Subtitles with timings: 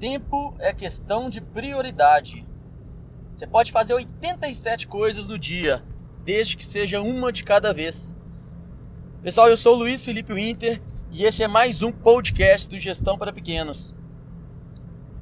[0.00, 2.48] Tempo é questão de prioridade.
[3.34, 5.84] Você pode fazer 87 coisas no dia,
[6.24, 8.16] desde que seja uma de cada vez.
[9.22, 10.80] Pessoal, eu sou Luiz Felipe Winter
[11.12, 13.94] e esse é mais um podcast do Gestão para Pequenos.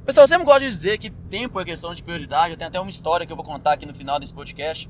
[0.05, 2.53] Pessoal, eu sempre gosto de dizer que tempo é questão de prioridade.
[2.53, 4.89] Eu tenho até uma história que eu vou contar aqui no final desse podcast.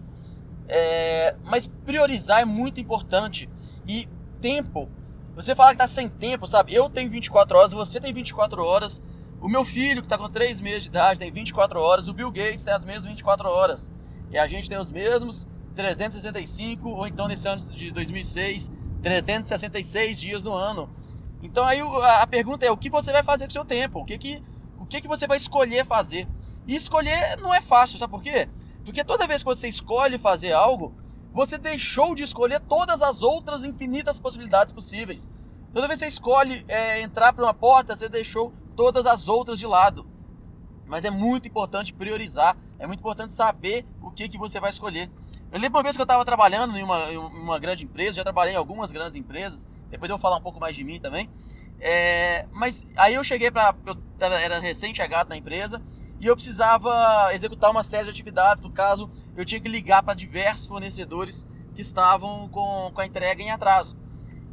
[0.67, 1.35] É...
[1.43, 3.49] Mas priorizar é muito importante.
[3.87, 4.07] E
[4.39, 4.87] tempo,
[5.33, 6.75] você fala que está sem tempo, sabe?
[6.75, 9.01] Eu tenho 24 horas, você tem 24 horas.
[9.41, 12.07] O meu filho, que está com 3 meses de idade, tem 24 horas.
[12.07, 13.89] O Bill Gates tem as mesmas 24 horas.
[14.29, 18.69] E a gente tem os mesmos 365, ou então nesse ano de 2006,
[19.01, 20.89] 366 dias no ano.
[21.41, 21.79] Então aí
[22.19, 23.99] a pergunta é, o que você vai fazer com o seu tempo?
[23.99, 24.43] O que que,
[24.77, 26.27] o que, que você vai escolher fazer?
[26.67, 28.49] E escolher não é fácil, sabe por quê?
[28.83, 30.93] Porque toda vez que você escolhe fazer algo,
[31.31, 35.31] você deixou de escolher todas as outras infinitas possibilidades possíveis.
[35.73, 39.59] Toda vez que você escolhe é, entrar por uma porta, você deixou todas as outras
[39.59, 40.07] de lado.
[40.85, 45.11] Mas é muito importante priorizar, é muito importante saber o que, que você vai escolher.
[45.51, 48.23] Eu lembro uma vez que eu estava trabalhando em uma, em uma grande empresa, já
[48.23, 51.29] trabalhei em algumas grandes empresas, depois eu vou falar um pouco mais de mim também.
[51.77, 53.75] É, mas aí eu cheguei para.
[53.85, 53.97] Eu
[54.33, 55.81] era recém-chegado na empresa
[56.21, 58.63] e eu precisava executar uma série de atividades.
[58.63, 63.43] No caso, eu tinha que ligar para diversos fornecedores que estavam com, com a entrega
[63.43, 63.97] em atraso.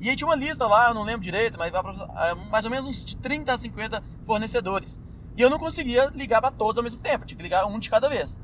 [0.00, 2.86] E aí tinha uma lista lá, eu não lembro direito, mas é, mais ou menos
[2.86, 5.00] uns 30 a 50 fornecedores.
[5.36, 7.90] E eu não conseguia ligar para todos ao mesmo tempo, tinha que ligar um de
[7.90, 8.40] cada vez.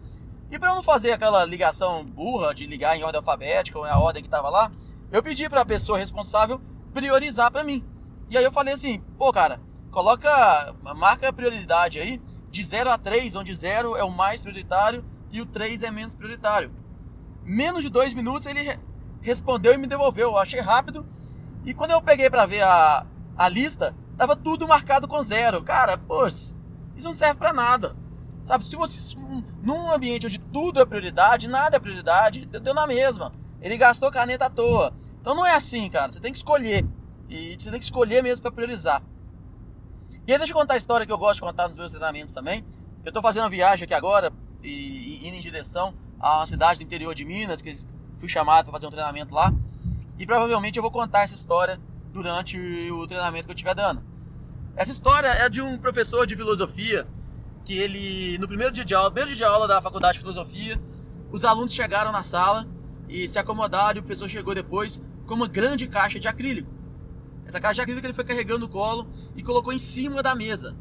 [0.50, 3.98] E para eu não fazer aquela ligação burra de ligar em ordem alfabética ou a
[3.98, 4.70] ordem que estava lá,
[5.10, 6.60] eu pedi para a pessoa responsável
[6.92, 7.84] priorizar para mim.
[8.28, 12.98] E aí eu falei assim: "Pô, cara, coloca marca a prioridade aí de 0 a
[12.98, 16.70] 3, onde 0 é o mais prioritário e o 3 é menos prioritário".
[17.42, 18.78] Menos de dois minutos ele
[19.22, 20.30] respondeu e me devolveu.
[20.30, 21.06] Eu achei rápido
[21.64, 25.62] e quando eu peguei para ver a, a lista, tava tudo marcado com zero.
[25.62, 26.54] Cara, poxa,
[26.96, 27.96] isso não serve para nada.
[28.42, 29.16] Sabe, se você
[29.62, 33.32] num ambiente onde tudo é prioridade, nada é prioridade, deu na mesma.
[33.60, 34.92] Ele gastou caneta à toa.
[35.20, 36.10] Então não é assim, cara.
[36.10, 36.84] Você tem que escolher.
[37.28, 39.02] E você tem que escolher mesmo para priorizar.
[40.26, 42.34] E aí deixa eu contar a história que eu gosto de contar nos meus treinamentos
[42.34, 42.64] também.
[43.04, 44.32] Eu estou fazendo uma viagem aqui agora
[44.62, 44.68] e,
[45.22, 47.76] e indo em direção a uma cidade do interior de Minas, que
[48.18, 49.52] fui chamado para fazer um treinamento lá.
[50.22, 51.80] E provavelmente eu vou contar essa história
[52.12, 52.56] durante
[52.92, 54.04] o treinamento que eu estiver dando.
[54.76, 57.08] Essa história é de um professor de filosofia
[57.64, 60.80] que ele, no primeiro dia de aula, primeiro dia de aula da faculdade de filosofia,
[61.32, 62.68] os alunos chegaram na sala
[63.08, 66.70] e se acomodaram e o professor chegou depois com uma grande caixa de acrílico.
[67.44, 70.76] Essa caixa de acrílico ele foi carregando no colo e colocou em cima da mesa.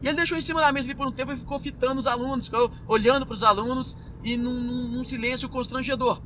[0.00, 2.06] E ele deixou em cima da mesa ali por um tempo e ficou fitando os
[2.06, 6.22] alunos, ficou olhando para os alunos e num, num silêncio constrangedor.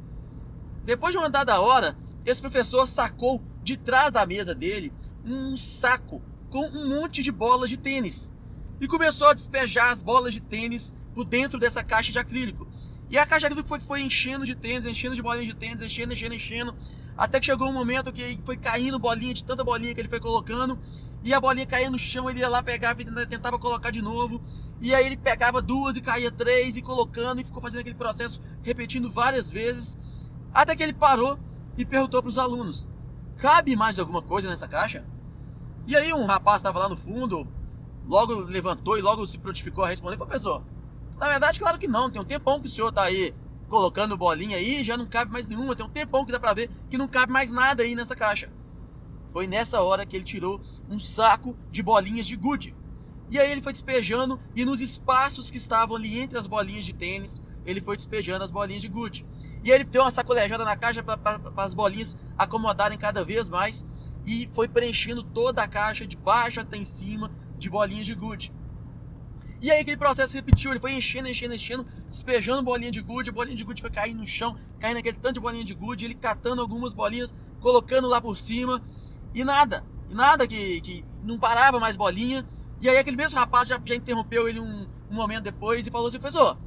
[0.85, 4.93] Depois de uma dada hora, esse professor sacou de trás da mesa dele
[5.25, 8.33] um saco com um monte de bolas de tênis
[8.81, 12.67] e começou a despejar as bolas de tênis por dentro dessa caixa de acrílico.
[13.11, 15.83] E a caixa de acrílico foi, foi enchendo de tênis, enchendo de bolinhas de tênis,
[15.83, 16.75] enchendo, enchendo, enchendo,
[17.17, 20.19] até que chegou um momento que foi caindo bolinha de tanta bolinha que ele foi
[20.19, 20.79] colocando,
[21.23, 24.43] e a bolinha caía no chão, ele ia lá, pegava e tentava colocar de novo,
[24.81, 28.41] e aí ele pegava duas e caía três e colocando, e ficou fazendo aquele processo
[28.63, 29.97] repetindo várias vezes,
[30.53, 31.39] até que ele parou
[31.77, 32.89] e perguntou para os alunos:
[33.37, 35.05] cabe mais alguma coisa nessa caixa?
[35.87, 37.47] E aí um rapaz estava lá no fundo,
[38.07, 40.63] logo levantou e logo se prontificou a responder: professor,
[41.19, 43.35] na verdade, claro que não, tem um tempão que o senhor está aí
[43.69, 46.71] colocando bolinha aí, já não cabe mais nenhuma, tem um tempão que dá para ver
[46.91, 48.51] que não cabe mais nada aí nessa caixa.
[49.33, 50.61] Foi nessa hora que ele tirou
[50.91, 52.75] um saco de bolinhas de gude.
[53.33, 56.93] E aí ele foi despejando e nos espaços que estavam ali entre as bolinhas de
[56.93, 59.25] tênis, ele foi despejando as bolinhas de gude.
[59.65, 63.87] E ele deu uma sacolejada na caixa para as bolinhas acomodarem cada vez mais
[64.27, 68.53] e foi preenchendo toda a caixa de baixo até em cima de bolinhas de gude.
[69.63, 73.33] E aí aquele processo repetiu, ele foi enchendo, enchendo, enchendo, despejando bolinha de gude, a
[73.33, 76.15] bolinha de gude foi caindo no chão, caindo aquele tanto de bolinha de gude, ele
[76.15, 78.83] catando algumas bolinhas, colocando lá por cima,
[79.35, 82.47] e nada, nada que, que não parava mais bolinha.
[82.83, 86.09] E aí aquele mesmo rapaz já, já interrompeu ele um, um momento depois e falou
[86.09, 86.59] assim, professor,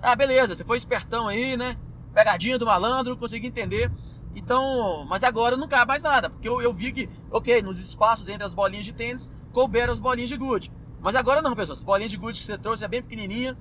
[0.00, 1.76] ah, beleza, você foi espertão aí, né?
[2.18, 3.90] pegadinha do malandro, consegui entender.
[4.34, 8.28] Então, mas agora não cabe mais nada, porque eu, eu vi que, ok, nos espaços
[8.28, 10.72] entre as bolinhas de tênis, couberam as bolinhas de gude.
[11.00, 13.56] Mas agora não, pessoal, as bolinhas de gude que você trouxe é bem pequenininha.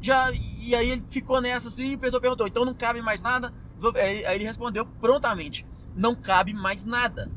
[0.00, 3.52] Já, e aí ele ficou nessa assim, o pessoal perguntou, então não cabe mais nada?
[3.96, 7.30] Aí ele respondeu prontamente, não cabe mais nada.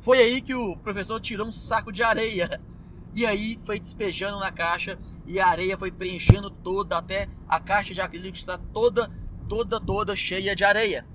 [0.00, 2.60] Foi aí que o professor tirou um saco de areia
[3.16, 7.94] e aí foi despejando na caixa e a areia foi preenchendo toda até a caixa
[7.94, 9.10] de acrílico está toda
[9.48, 11.06] toda, toda cheia de areia.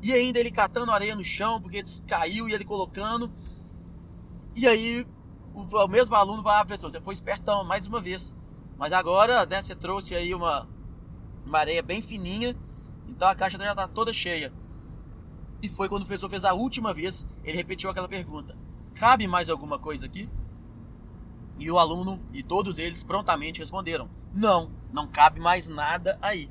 [0.00, 3.30] E ainda ele catando areia no chão, porque caiu e ele colocando.
[4.56, 5.06] E aí
[5.54, 8.34] o, mesmo aluno vai, ah, professor, você foi espertão mais uma vez.
[8.78, 10.66] Mas agora, né, você trouxe aí uma,
[11.44, 12.56] uma areia bem fininha,
[13.06, 14.52] então a caixa já está toda cheia.
[15.60, 18.56] E foi quando o professor fez a última vez, ele repetiu aquela pergunta:
[18.94, 20.30] cabe mais alguma coisa aqui?
[21.62, 26.50] E o aluno e todos eles prontamente responderam: não, não cabe mais nada aí.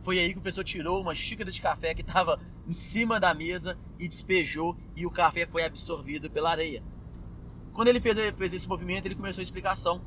[0.00, 3.32] Foi aí que o professor tirou uma xícara de café que estava em cima da
[3.32, 6.82] mesa e despejou, e o café foi absorvido pela areia.
[7.72, 10.02] Quando ele fez, fez esse movimento, ele começou a explicação,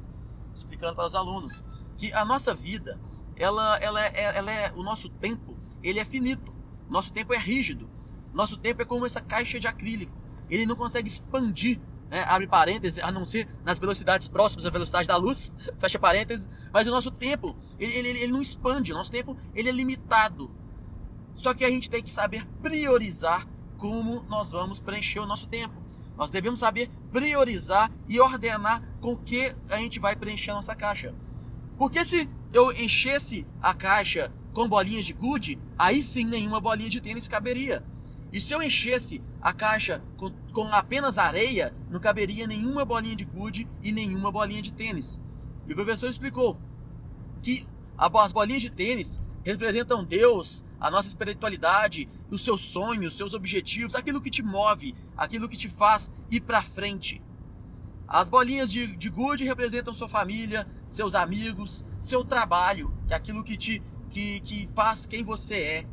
[0.54, 1.64] explicando para os alunos
[1.96, 3.00] que a nossa vida,
[3.38, 6.54] ela, ela, é, ela é, o nosso tempo, ele é finito,
[6.90, 7.90] nosso tempo é rígido,
[8.34, 10.18] nosso tempo é como essa caixa de acrílico,
[10.50, 11.80] ele não consegue expandir
[12.10, 16.50] né, abre parênteses, a não ser nas velocidades próximas à velocidade da luz, fecha parênteses,
[16.72, 20.52] mas o nosso tempo, ele, ele, ele não expande, o nosso tempo ele é limitado.
[21.36, 25.76] Só que a gente tem que saber priorizar como nós vamos preencher o nosso tempo.
[26.18, 31.14] Nós devemos saber priorizar e ordenar com que a gente vai preencher a nossa caixa.
[31.78, 37.00] Porque se eu enchesse a caixa com bolinhas de gude, aí sim nenhuma bolinha de
[37.00, 37.86] tênis caberia.
[38.34, 43.24] E se eu enchesse a caixa com, com apenas areia, não caberia nenhuma bolinha de
[43.24, 45.22] gude e nenhuma bolinha de tênis.
[45.66, 46.60] E o professor explicou
[47.42, 47.66] que
[47.98, 53.96] as bolinhas de tênis representam Deus, a nossa espiritualidade, os seus sonhos, os seus objetivos,
[53.96, 57.22] aquilo que te move, aquilo que te faz ir para frente.
[58.06, 63.46] As bolinhas de, de gude representam sua família, seus amigos, seu trabalho, que é aquilo
[63.46, 65.86] que te que, que faz quem você é.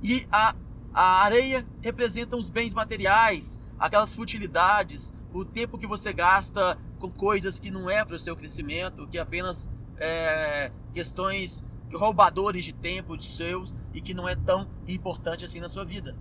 [0.00, 0.54] E a,
[0.94, 7.58] a areia representa os bens materiais, aquelas futilidades, o tempo que você gasta com coisas
[7.58, 13.16] que não é para o seu crescimento, que é apenas é, questões roubadores de tempo
[13.16, 16.16] de seus e que não é tão importante assim na sua vida.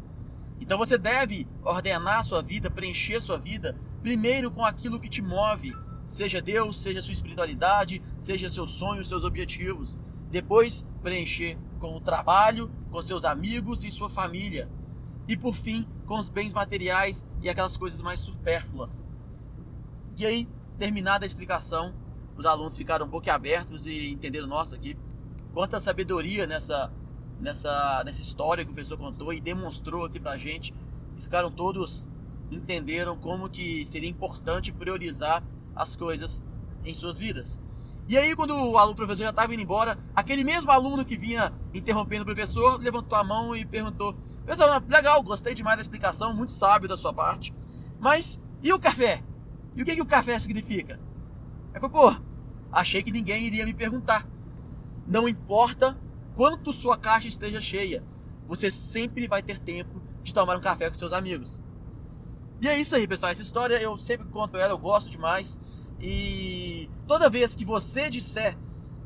[0.59, 5.73] Então você deve ordenar sua vida, preencher sua vida, primeiro com aquilo que te move,
[6.05, 9.97] seja Deus, seja sua espiritualidade, seja seus sonhos, seus objetivos.
[10.31, 14.69] Depois preencher com o trabalho, com seus amigos e sua família.
[15.27, 19.03] E por fim, com os bens materiais e aquelas coisas mais supérfluas.
[20.17, 20.47] E aí,
[20.79, 21.93] terminada a explicação,
[22.35, 24.97] os alunos ficaram boquiabertos e entenderam, nossa, aqui
[25.53, 26.91] quanta sabedoria nessa,
[27.39, 30.73] nessa, nessa história que o professor contou e demonstrou aqui pra gente.
[31.17, 32.07] E ficaram todos
[32.51, 35.43] entenderam como que seria importante priorizar
[35.75, 36.43] as coisas
[36.83, 37.59] em suas vidas.
[38.11, 41.53] E aí, quando o aluno professor já estava indo embora, aquele mesmo aluno que vinha
[41.73, 44.13] interrompendo o professor levantou a mão e perguntou:
[44.43, 47.53] Professor, legal, gostei demais da explicação, muito sábio da sua parte.
[48.01, 49.23] Mas e o café?
[49.77, 50.99] E o que, que o café significa?
[51.73, 52.13] Aí foi, pô,
[52.69, 54.27] achei que ninguém iria me perguntar.
[55.07, 55.97] Não importa
[56.35, 58.03] quanto sua caixa esteja cheia,
[58.45, 61.63] você sempre vai ter tempo de tomar um café com seus amigos.
[62.59, 63.31] E é isso aí, pessoal.
[63.31, 65.57] Essa história eu sempre conto ela, eu gosto demais.
[65.97, 66.70] E
[67.07, 68.57] toda vez que você disser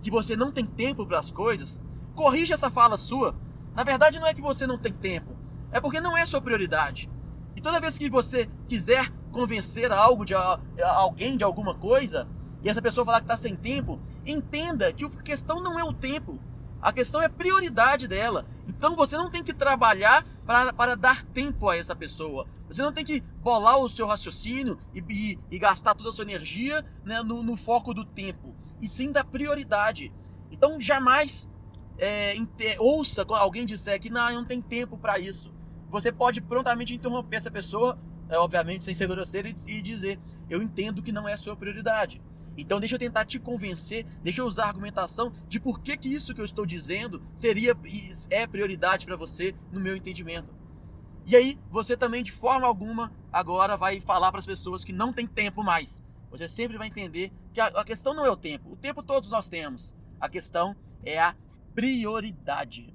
[0.02, 1.82] que você não tem tempo para as coisas,
[2.14, 3.36] corrija essa fala sua.
[3.74, 5.36] Na verdade, não é que você não tem tempo,
[5.72, 7.10] é porque não é sua prioridade.
[7.56, 12.28] E toda vez que você quiser convencer algo de alguém de alguma coisa,
[12.64, 15.92] e essa pessoa falar que está sem tempo, entenda que a questão não é o
[15.92, 16.40] tempo,
[16.86, 18.46] a questão é prioridade dela.
[18.68, 22.46] Então você não tem que trabalhar para, para dar tempo a essa pessoa.
[22.70, 26.26] Você não tem que bolar o seu raciocínio e, e, e gastar toda a sua
[26.26, 30.14] energia né, no, no, foco do tempo, e sim da prioridade.
[30.52, 31.50] Então jamais
[31.98, 32.36] é,
[32.78, 35.52] ouça alguém dizer que não, não tem tempo para isso.
[35.90, 37.98] Você pode prontamente interromper essa pessoa,
[38.30, 41.56] é, obviamente sem ser grosseiro, e, e dizer: Eu entendo que não é a sua
[41.56, 42.22] prioridade.
[42.58, 46.14] Então deixa eu tentar te convencer, deixa eu usar a argumentação de por que, que
[46.14, 47.76] isso que eu estou dizendo seria
[48.30, 50.54] é prioridade para você no meu entendimento.
[51.26, 55.12] E aí você também de forma alguma agora vai falar para as pessoas que não
[55.12, 56.04] tem tempo mais.
[56.30, 58.72] Você sempre vai entender que a, a questão não é o tempo.
[58.72, 59.96] O tempo todos nós temos.
[60.20, 61.36] A questão é a
[61.74, 62.94] prioridade.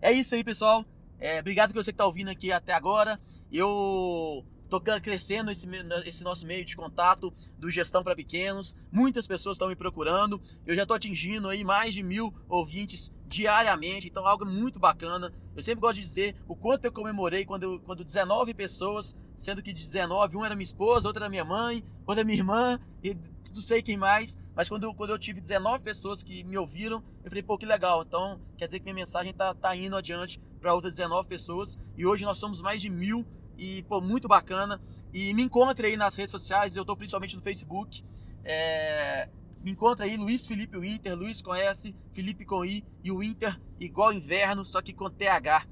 [0.00, 0.84] É isso aí, pessoal.
[1.18, 3.18] É, obrigado que você está ouvindo aqui até agora.
[3.50, 4.44] Eu
[4.80, 5.66] tô crescendo esse,
[6.04, 8.76] esse nosso meio de contato do Gestão para Pequenos.
[8.90, 10.40] Muitas pessoas estão me procurando.
[10.66, 15.32] Eu já estou atingindo aí mais de mil ouvintes diariamente, então algo muito bacana.
[15.56, 19.72] Eu sempre gosto de dizer o quanto eu comemorei quando, quando 19 pessoas, sendo que
[19.72, 23.16] de 19, uma era minha esposa, outra era minha mãe, outra minha irmã, e
[23.52, 27.30] não sei quem mais, mas quando, quando eu tive 19 pessoas que me ouviram, eu
[27.30, 28.02] falei, pô, que legal.
[28.02, 32.06] Então quer dizer que minha mensagem tá, tá indo adiante para outras 19 pessoas, e
[32.06, 33.24] hoje nós somos mais de mil
[33.58, 34.80] e, pô, muito bacana.
[35.12, 38.04] E me encontre aí nas redes sociais, eu estou principalmente no Facebook.
[38.44, 39.28] É,
[39.62, 43.58] me encontra aí, Luiz Felipe Winter, Luiz com S, Felipe com I e o Winter
[43.80, 45.66] igual inverno, só que com TH.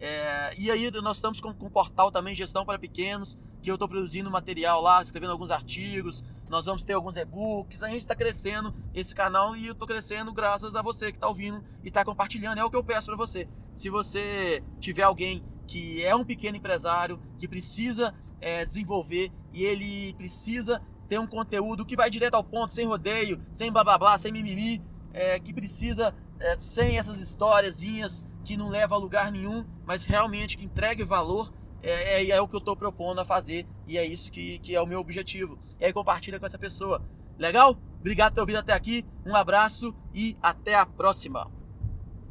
[0.00, 3.74] É, e aí nós estamos com, com um portal também, Gestão para Pequenos, que eu
[3.74, 8.16] estou produzindo material lá, escrevendo alguns artigos, nós vamos ter alguns e-books, a gente está
[8.16, 12.04] crescendo esse canal e eu estou crescendo graças a você que está ouvindo e está
[12.04, 13.46] compartilhando, é o que eu peço para você.
[13.72, 20.12] Se você tiver alguém que é um pequeno empresário, que precisa é, desenvolver e ele
[20.14, 24.18] precisa ter um conteúdo que vai direto ao ponto, sem rodeio, sem blá blá blá,
[24.18, 29.64] sem mimimi, é, que precisa é, sem essas historiazinhas que não leva a lugar nenhum,
[29.86, 31.52] mas realmente que entregue valor,
[31.84, 34.74] é, é, é o que eu estou propondo a fazer e é isso que, que
[34.74, 35.56] é o meu objetivo.
[35.78, 37.00] E aí compartilha com essa pessoa.
[37.38, 37.78] Legal?
[38.00, 41.59] Obrigado por ter ouvido até aqui, um abraço e até a próxima.